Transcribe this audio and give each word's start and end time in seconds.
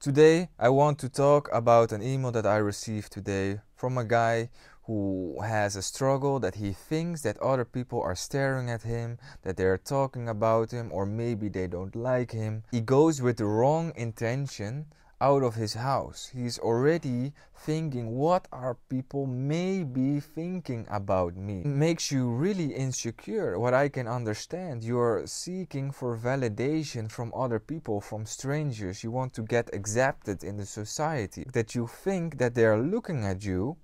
Today, 0.00 0.50
I 0.58 0.68
want 0.68 0.98
to 0.98 1.08
talk 1.08 1.48
about 1.50 1.92
an 1.92 2.02
email 2.02 2.30
that 2.32 2.44
I 2.44 2.56
received 2.56 3.10
today 3.10 3.60
from 3.74 3.96
a 3.96 4.04
guy 4.04 4.50
who 4.82 5.40
has 5.40 5.76
a 5.76 5.82
struggle 5.82 6.38
that 6.40 6.56
he 6.56 6.72
thinks 6.72 7.22
that 7.22 7.38
other 7.38 7.64
people 7.64 8.02
are 8.02 8.14
staring 8.14 8.68
at 8.68 8.82
him, 8.82 9.18
that 9.42 9.56
they're 9.56 9.78
talking 9.78 10.28
about 10.28 10.72
him, 10.72 10.90
or 10.92 11.06
maybe 11.06 11.48
they 11.48 11.66
don't 11.66 11.96
like 11.96 12.32
him. 12.32 12.64
He 12.70 12.82
goes 12.82 13.22
with 13.22 13.38
the 13.38 13.46
wrong 13.46 13.92
intention 13.96 14.86
out 15.24 15.42
of 15.42 15.54
his 15.54 15.74
house. 15.74 16.20
He's 16.38 16.58
already 16.58 17.32
thinking, 17.56 18.06
what 18.24 18.46
are 18.52 18.76
people 18.90 19.24
maybe 19.26 20.20
thinking 20.20 20.86
about 20.90 21.34
me? 21.34 21.60
It 21.60 21.78
makes 21.88 22.12
you 22.12 22.28
really 22.28 22.70
insecure. 22.86 23.58
What 23.58 23.72
I 23.72 23.88
can 23.88 24.06
understand, 24.06 24.84
you're 24.84 25.22
seeking 25.24 25.92
for 25.92 26.10
validation 26.18 27.10
from 27.10 27.32
other 27.44 27.58
people, 27.72 28.02
from 28.02 28.26
strangers. 28.26 29.02
You 29.02 29.12
want 29.12 29.32
to 29.34 29.42
get 29.42 29.74
accepted 29.78 30.44
in 30.44 30.58
the 30.58 30.66
society. 30.66 31.44
That 31.54 31.74
you 31.74 31.86
think 31.86 32.26
that 32.40 32.54
they're 32.54 32.82
looking 32.94 33.24
at 33.24 33.42
you 33.50 33.76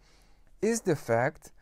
is 0.61 0.83
the 0.83 0.97
fact 1.11 1.53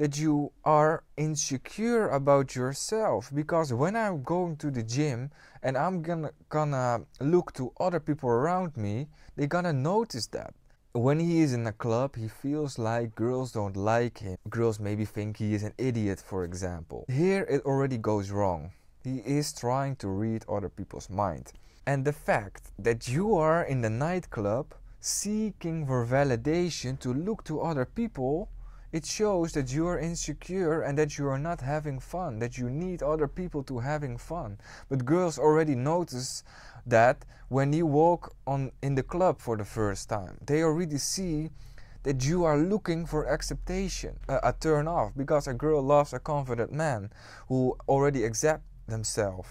that 0.00 0.18
you 0.18 0.50
are 0.64 1.04
insecure 1.18 2.08
about 2.08 2.56
yourself. 2.56 3.30
Because 3.34 3.70
when 3.74 3.94
i'm 3.94 4.22
going 4.22 4.56
to 4.56 4.70
the 4.70 4.82
gym 4.82 5.30
and 5.62 5.76
i'm 5.76 6.00
gonna, 6.00 6.30
gonna 6.48 7.02
look 7.20 7.52
to 7.52 7.70
other 7.78 8.00
people 8.00 8.30
around 8.30 8.74
me 8.78 9.08
they're 9.36 9.46
gonna 9.46 9.74
notice 9.74 10.26
that. 10.28 10.54
When 10.92 11.20
he 11.20 11.42
is 11.42 11.52
in 11.52 11.66
a 11.66 11.72
club 11.72 12.16
he 12.16 12.28
feels 12.28 12.78
like 12.78 13.14
girls 13.14 13.52
don't 13.52 13.76
like 13.76 14.16
him. 14.18 14.38
Girls 14.48 14.80
maybe 14.80 15.04
think 15.04 15.36
he 15.36 15.52
is 15.52 15.62
an 15.62 15.74
idiot 15.76 16.18
for 16.26 16.44
example. 16.44 17.04
Here 17.06 17.46
it 17.50 17.60
already 17.66 17.98
goes 17.98 18.30
wrong. 18.30 18.70
He 19.04 19.18
is 19.18 19.52
trying 19.52 19.96
to 19.96 20.08
read 20.08 20.46
other 20.48 20.70
people's 20.70 21.10
mind. 21.10 21.52
And 21.86 22.06
the 22.06 22.14
fact 22.14 22.72
that 22.78 23.06
you 23.06 23.36
are 23.36 23.64
in 23.64 23.82
the 23.82 23.90
nightclub 23.90 24.74
seeking 24.98 25.86
for 25.86 26.06
validation 26.06 26.98
to 27.00 27.12
look 27.12 27.44
to 27.44 27.60
other 27.60 27.84
people 27.84 28.48
it 28.92 29.06
shows 29.06 29.52
that 29.52 29.72
you 29.72 29.86
are 29.86 29.98
insecure 29.98 30.82
and 30.82 30.98
that 30.98 31.16
you 31.16 31.28
are 31.28 31.38
not 31.38 31.60
having 31.60 32.00
fun, 32.00 32.38
that 32.40 32.58
you 32.58 32.68
need 32.68 33.02
other 33.02 33.28
people 33.28 33.62
to 33.64 33.78
having 33.78 34.16
fun. 34.16 34.58
But 34.88 35.04
girls 35.04 35.38
already 35.38 35.74
notice 35.74 36.42
that 36.86 37.24
when 37.48 37.72
you 37.72 37.86
walk 37.86 38.34
on 38.46 38.72
in 38.82 38.94
the 38.94 39.02
club 39.02 39.40
for 39.40 39.56
the 39.56 39.64
first 39.64 40.08
time. 40.08 40.38
They 40.44 40.62
already 40.62 40.98
see 40.98 41.50
that 42.02 42.24
you 42.24 42.44
are 42.44 42.56
looking 42.56 43.06
for 43.06 43.28
acceptation, 43.28 44.18
uh, 44.28 44.40
a 44.42 44.52
turn 44.52 44.88
off, 44.88 45.12
because 45.16 45.46
a 45.46 45.54
girl 45.54 45.82
loves 45.82 46.12
a 46.12 46.18
confident 46.18 46.72
man 46.72 47.12
who 47.48 47.76
already 47.88 48.24
accept 48.24 48.64
themselves. 48.88 49.48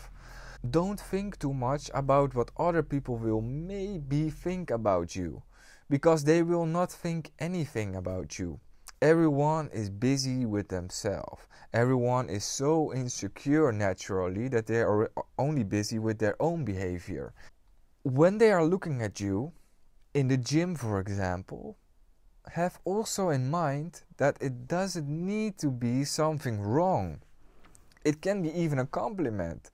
Don't 0.69 0.99
think 0.99 1.37
too 1.37 1.53
much 1.53 1.91
about 1.93 2.35
what 2.35 2.51
other 2.57 2.83
people 2.83 3.17
will 3.17 3.41
maybe 3.41 4.29
think 4.29 4.71
about 4.71 5.15
you, 5.15 5.43
because 5.89 6.23
they 6.23 6.41
will 6.41 6.65
not 6.65 6.91
think 6.91 7.31
anything 7.39 7.95
about 7.95 8.39
you 8.39 8.59
everyone 9.01 9.69
is 9.71 9.89
busy 9.89 10.45
with 10.45 10.67
themselves. 10.67 11.43
Everyone 11.73 12.29
is 12.29 12.43
so 12.43 12.93
insecure 12.93 13.71
naturally 13.71 14.47
that 14.49 14.67
they 14.67 14.81
are 14.81 15.11
only 15.37 15.63
busy 15.63 15.99
with 15.99 16.19
their 16.19 16.35
own 16.41 16.65
behavior. 16.65 17.33
When 18.03 18.37
they 18.37 18.51
are 18.51 18.65
looking 18.65 19.01
at 19.01 19.19
you, 19.19 19.53
in 20.13 20.27
the 20.27 20.37
gym 20.37 20.75
for 20.75 20.99
example, 20.99 21.77
have 22.51 22.79
also 22.83 23.29
in 23.29 23.49
mind 23.49 24.01
that 24.17 24.37
it 24.41 24.67
doesn't 24.67 25.07
need 25.07 25.57
to 25.59 25.69
be 25.69 26.03
something 26.03 26.59
wrong. 26.59 27.19
It 28.03 28.21
can 28.21 28.41
be 28.41 28.51
even 28.57 28.79
a 28.79 28.85
compliment. 28.85 29.69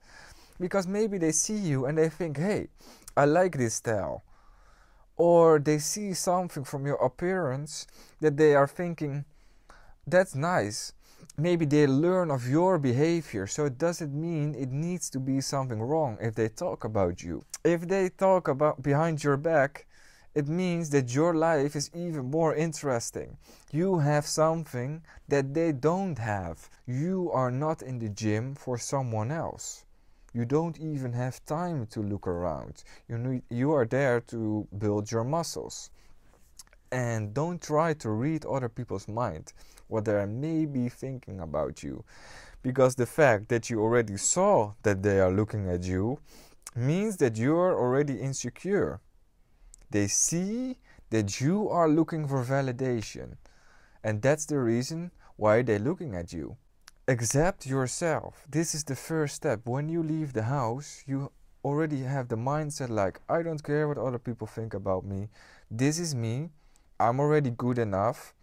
Because 0.60 0.86
maybe 0.86 1.18
they 1.18 1.32
see 1.32 1.56
you 1.56 1.86
and 1.86 1.98
they 1.98 2.08
think, 2.08 2.36
hey, 2.36 2.68
I 3.16 3.24
like 3.24 3.56
this 3.56 3.74
style 3.74 4.22
or 5.16 5.58
they 5.58 5.78
see 5.78 6.12
something 6.12 6.64
from 6.64 6.86
your 6.86 6.96
appearance 6.96 7.86
that 8.20 8.36
they 8.36 8.54
are 8.54 8.66
thinking 8.66 9.24
that's 10.06 10.34
nice. 10.34 10.92
Maybe 11.38 11.64
they 11.64 11.86
learn 11.86 12.30
of 12.30 12.48
your 12.48 12.78
behavior 12.78 13.46
so 13.46 13.64
it 13.64 13.78
doesn't 13.78 14.14
mean 14.14 14.54
it 14.54 14.70
needs 14.70 15.10
to 15.10 15.18
be 15.18 15.40
something 15.40 15.80
wrong 15.80 16.18
if 16.20 16.34
they 16.34 16.48
talk 16.48 16.84
about 16.84 17.22
you. 17.22 17.44
If 17.64 17.88
they 17.88 18.10
talk 18.10 18.48
about 18.48 18.82
behind 18.82 19.24
your 19.24 19.36
back 19.36 19.86
it 20.36 20.48
means 20.48 20.90
that 20.90 21.14
your 21.14 21.32
life 21.32 21.74
is 21.74 21.90
even 21.94 22.30
more 22.30 22.54
interesting. 22.54 23.38
You 23.72 24.00
have 24.00 24.26
something 24.26 25.02
that 25.28 25.54
they 25.54 25.72
don't 25.72 26.18
have. 26.18 26.68
You 26.86 27.30
are 27.32 27.50
not 27.50 27.80
in 27.80 27.98
the 27.98 28.10
gym 28.10 28.54
for 28.54 28.76
someone 28.76 29.32
else 29.32 29.85
you 30.36 30.44
don't 30.44 30.78
even 30.78 31.14
have 31.14 31.42
time 31.46 31.86
to 31.86 32.02
look 32.02 32.26
around. 32.26 32.84
You, 33.08 33.16
need, 33.16 33.42
you 33.48 33.72
are 33.72 33.86
there 33.86 34.20
to 34.32 34.68
build 34.76 35.10
your 35.10 35.24
muscles. 35.24 35.90
And 36.92 37.32
don't 37.32 37.60
try 37.60 37.94
to 37.94 38.10
read 38.10 38.44
other 38.44 38.68
people's 38.68 39.08
mind, 39.08 39.54
what 39.88 40.04
they 40.04 40.26
may 40.26 40.66
be 40.66 40.90
thinking 40.90 41.40
about 41.40 41.82
you. 41.82 42.04
Because 42.62 42.96
the 42.96 43.06
fact 43.06 43.48
that 43.48 43.70
you 43.70 43.80
already 43.80 44.18
saw 44.18 44.74
that 44.82 45.02
they 45.02 45.20
are 45.20 45.32
looking 45.32 45.70
at 45.70 45.84
you 45.84 46.18
means 46.74 47.16
that 47.16 47.38
you 47.38 47.56
are 47.56 47.74
already 47.74 48.20
insecure. 48.20 49.00
They 49.90 50.06
see 50.06 50.76
that 51.08 51.40
you 51.40 51.70
are 51.70 51.88
looking 51.88 52.28
for 52.28 52.44
validation. 52.44 53.36
And 54.04 54.20
that's 54.20 54.44
the 54.44 54.58
reason 54.58 55.12
why 55.36 55.62
they're 55.62 55.78
looking 55.78 56.14
at 56.14 56.34
you 56.34 56.58
accept 57.08 57.66
yourself. 57.66 58.44
This 58.50 58.74
is 58.74 58.84
the 58.84 58.96
first 58.96 59.36
step. 59.36 59.60
When 59.64 59.88
you 59.88 60.02
leave 60.02 60.32
the 60.32 60.42
house, 60.44 61.04
you 61.06 61.30
already 61.64 62.02
have 62.02 62.28
the 62.28 62.36
mindset 62.36 62.88
like, 62.88 63.20
I 63.28 63.42
don't 63.42 63.62
care 63.62 63.86
what 63.86 63.98
other 63.98 64.18
people 64.18 64.46
think 64.46 64.74
about 64.74 65.04
me. 65.04 65.28
This 65.70 65.98
is 66.00 66.14
me. 66.14 66.50
I'm 66.98 67.20
already 67.20 67.50
good 67.50 67.78
enough. 67.78 68.34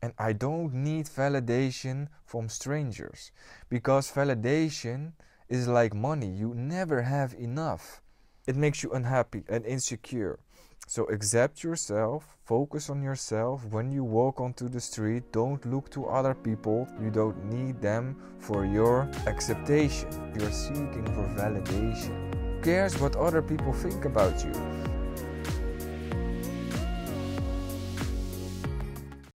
And 0.00 0.14
I 0.18 0.32
don't 0.32 0.72
need 0.72 1.06
validation 1.06 2.08
from 2.24 2.48
strangers. 2.48 3.30
Because 3.68 4.10
validation 4.10 5.12
is 5.48 5.68
like 5.68 5.92
money. 5.94 6.28
You 6.28 6.54
never 6.54 7.02
have 7.02 7.34
enough. 7.34 8.00
It 8.46 8.56
makes 8.56 8.82
you 8.82 8.90
unhappy 8.92 9.44
and 9.48 9.66
insecure. 9.66 10.38
So 10.86 11.04
accept 11.04 11.62
yourself, 11.62 12.36
focus 12.44 12.88
on 12.88 13.02
yourself. 13.02 13.64
When 13.66 13.90
you 13.90 14.04
walk 14.04 14.40
onto 14.40 14.68
the 14.68 14.80
street, 14.80 15.32
don't 15.32 15.64
look 15.66 15.90
to 15.90 16.06
other 16.06 16.34
people. 16.34 16.88
You 17.00 17.10
don't 17.10 17.44
need 17.44 17.80
them 17.82 18.16
for 18.38 18.64
your 18.64 19.10
acceptation. 19.26 20.08
You're 20.38 20.50
seeking 20.52 21.04
for 21.14 21.26
validation. 21.36 22.34
Who 22.34 22.62
cares 22.62 22.98
what 22.98 23.16
other 23.16 23.42
people 23.42 23.72
think 23.72 24.04
about 24.04 24.44
you? 24.44 24.52